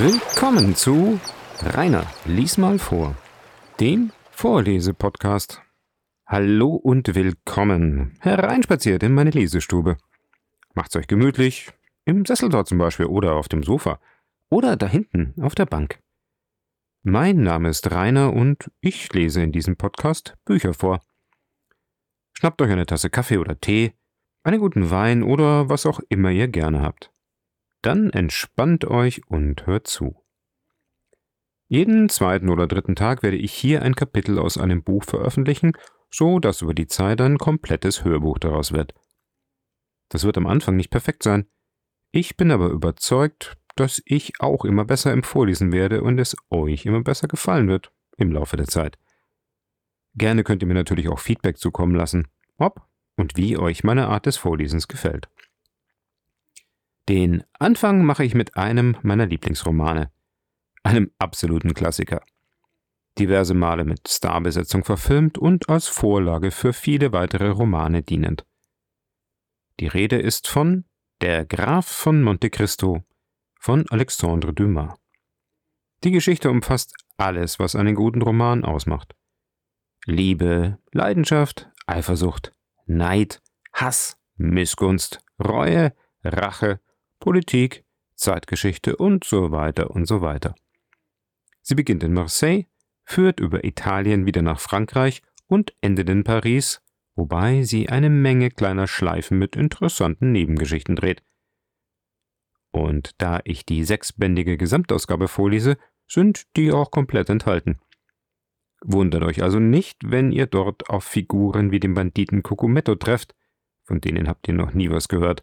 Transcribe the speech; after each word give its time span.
Willkommen 0.00 0.76
zu 0.76 1.18
Rainer, 1.60 2.06
lies 2.24 2.56
mal 2.56 2.78
vor, 2.78 3.16
dem 3.80 4.12
Vorlesepodcast. 4.30 5.60
Hallo 6.24 6.76
und 6.76 7.16
willkommen. 7.16 8.16
Hereinspaziert 8.20 9.02
in 9.02 9.12
meine 9.12 9.30
Lesestube. 9.30 9.96
Macht's 10.72 10.94
euch 10.94 11.08
gemütlich, 11.08 11.72
im 12.04 12.24
Sessel 12.24 12.48
dort 12.48 12.68
zum 12.68 12.78
Beispiel 12.78 13.06
oder 13.06 13.34
auf 13.34 13.48
dem 13.48 13.64
Sofa 13.64 13.98
oder 14.50 14.76
da 14.76 14.86
hinten 14.86 15.34
auf 15.42 15.56
der 15.56 15.66
Bank. 15.66 15.98
Mein 17.02 17.42
Name 17.42 17.68
ist 17.68 17.90
Rainer 17.90 18.32
und 18.32 18.70
ich 18.80 19.12
lese 19.12 19.42
in 19.42 19.50
diesem 19.50 19.74
Podcast 19.74 20.36
Bücher 20.44 20.74
vor. 20.74 21.00
Schnappt 22.34 22.62
euch 22.62 22.70
eine 22.70 22.86
Tasse 22.86 23.10
Kaffee 23.10 23.38
oder 23.38 23.58
Tee, 23.58 23.94
einen 24.44 24.60
guten 24.60 24.92
Wein 24.92 25.24
oder 25.24 25.68
was 25.68 25.86
auch 25.86 25.98
immer 26.08 26.30
ihr 26.30 26.46
gerne 26.46 26.82
habt. 26.82 27.10
Dann 27.88 28.10
entspannt 28.10 28.84
euch 28.84 29.26
und 29.28 29.66
hört 29.66 29.86
zu. 29.86 30.22
Jeden 31.68 32.10
zweiten 32.10 32.50
oder 32.50 32.66
dritten 32.66 32.94
Tag 32.94 33.22
werde 33.22 33.38
ich 33.38 33.54
hier 33.54 33.80
ein 33.80 33.94
Kapitel 33.94 34.38
aus 34.38 34.58
einem 34.58 34.82
Buch 34.82 35.04
veröffentlichen, 35.04 35.72
so 36.10 36.38
dass 36.38 36.60
über 36.60 36.74
die 36.74 36.86
Zeit 36.86 37.18
ein 37.22 37.38
komplettes 37.38 38.04
Hörbuch 38.04 38.36
daraus 38.36 38.72
wird. 38.72 38.92
Das 40.10 40.24
wird 40.24 40.36
am 40.36 40.46
Anfang 40.46 40.76
nicht 40.76 40.90
perfekt 40.90 41.22
sein. 41.22 41.46
Ich 42.10 42.36
bin 42.36 42.50
aber 42.50 42.68
überzeugt, 42.68 43.56
dass 43.74 44.02
ich 44.04 44.38
auch 44.38 44.66
immer 44.66 44.84
besser 44.84 45.14
im 45.14 45.22
Vorlesen 45.22 45.72
werde 45.72 46.02
und 46.02 46.18
es 46.18 46.36
euch 46.50 46.84
immer 46.84 47.02
besser 47.02 47.26
gefallen 47.26 47.68
wird 47.68 47.90
im 48.18 48.32
Laufe 48.32 48.58
der 48.58 48.66
Zeit. 48.66 48.98
Gerne 50.12 50.44
könnt 50.44 50.62
ihr 50.62 50.68
mir 50.68 50.74
natürlich 50.74 51.08
auch 51.08 51.20
Feedback 51.20 51.56
zukommen 51.56 51.94
lassen, 51.94 52.28
ob 52.58 52.86
und 53.16 53.38
wie 53.38 53.56
euch 53.56 53.82
meine 53.82 54.08
Art 54.08 54.26
des 54.26 54.36
Vorlesens 54.36 54.88
gefällt. 54.88 55.30
Den 57.08 57.42
Anfang 57.58 58.04
mache 58.04 58.22
ich 58.22 58.34
mit 58.34 58.58
einem 58.58 58.98
meiner 59.02 59.24
Lieblingsromane, 59.24 60.12
einem 60.82 61.10
absoluten 61.18 61.72
Klassiker. 61.72 62.20
Diverse 63.18 63.54
Male 63.54 63.86
mit 63.86 64.06
Starbesetzung 64.08 64.84
verfilmt 64.84 65.38
und 65.38 65.70
als 65.70 65.88
Vorlage 65.88 66.50
für 66.50 66.74
viele 66.74 67.12
weitere 67.12 67.48
Romane 67.48 68.02
dienend. 68.02 68.44
Die 69.80 69.86
Rede 69.86 70.18
ist 70.18 70.48
von 70.48 70.84
Der 71.22 71.46
Graf 71.46 71.86
von 71.86 72.22
Monte 72.22 72.50
Cristo 72.50 73.02
von 73.58 73.88
Alexandre 73.88 74.52
Dumas. 74.52 74.94
Die 76.04 76.10
Geschichte 76.10 76.50
umfasst 76.50 76.94
alles, 77.16 77.58
was 77.58 77.74
einen 77.74 77.94
guten 77.94 78.20
Roman 78.20 78.64
ausmacht. 78.64 79.16
Liebe, 80.04 80.78
Leidenschaft, 80.92 81.70
Eifersucht, 81.86 82.54
Neid, 82.84 83.40
Hass, 83.72 84.18
Missgunst, 84.36 85.20
Reue, 85.42 85.94
Rache, 86.22 86.80
Politik, 87.20 87.84
Zeitgeschichte 88.14 88.96
und 88.96 89.24
so 89.24 89.50
weiter 89.50 89.90
und 89.90 90.06
so 90.06 90.20
weiter. 90.20 90.54
Sie 91.62 91.74
beginnt 91.74 92.02
in 92.02 92.12
Marseille, 92.12 92.64
führt 93.04 93.40
über 93.40 93.64
Italien 93.64 94.26
wieder 94.26 94.42
nach 94.42 94.60
Frankreich 94.60 95.22
und 95.46 95.74
endet 95.80 96.08
in 96.08 96.24
Paris, 96.24 96.80
wobei 97.14 97.62
sie 97.62 97.88
eine 97.88 98.10
Menge 98.10 98.50
kleiner 98.50 98.86
Schleifen 98.86 99.38
mit 99.38 99.56
interessanten 99.56 100.32
Nebengeschichten 100.32 100.96
dreht. 100.96 101.22
Und 102.70 103.12
da 103.18 103.40
ich 103.44 103.64
die 103.66 103.84
sechsbändige 103.84 104.56
Gesamtausgabe 104.56 105.28
vorlese, 105.28 105.78
sind 106.06 106.46
die 106.56 106.72
auch 106.72 106.90
komplett 106.90 107.28
enthalten. 107.28 107.78
Wundert 108.82 109.24
euch 109.24 109.42
also 109.42 109.58
nicht, 109.58 109.98
wenn 110.04 110.30
ihr 110.30 110.46
dort 110.46 110.88
auf 110.88 111.04
Figuren 111.04 111.72
wie 111.72 111.80
den 111.80 111.94
Banditen 111.94 112.42
Cucumetto 112.42 112.94
trefft, 112.94 113.34
von 113.84 114.00
denen 114.00 114.28
habt 114.28 114.46
ihr 114.48 114.54
noch 114.54 114.72
nie 114.72 114.90
was 114.90 115.08
gehört. 115.08 115.42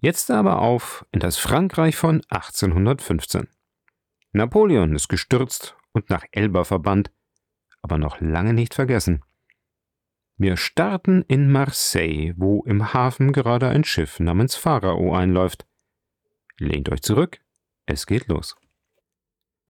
Jetzt 0.00 0.30
aber 0.30 0.62
auf 0.62 1.04
in 1.10 1.18
das 1.18 1.38
Frankreich 1.38 1.96
von 1.96 2.22
1815. 2.28 3.48
Napoleon 4.32 4.94
ist 4.94 5.08
gestürzt 5.08 5.76
und 5.92 6.08
nach 6.08 6.24
Elba 6.30 6.62
verbannt, 6.62 7.10
aber 7.82 7.98
noch 7.98 8.20
lange 8.20 8.52
nicht 8.54 8.74
vergessen. 8.74 9.24
Wir 10.36 10.56
starten 10.56 11.22
in 11.22 11.50
Marseille, 11.50 12.32
wo 12.36 12.62
im 12.64 12.94
Hafen 12.94 13.32
gerade 13.32 13.68
ein 13.68 13.82
Schiff 13.82 14.20
namens 14.20 14.54
Pharao 14.54 15.14
einläuft. 15.14 15.66
Lehnt 16.58 16.90
euch 16.90 17.02
zurück, 17.02 17.40
es 17.86 18.06
geht 18.06 18.28
los. 18.28 18.56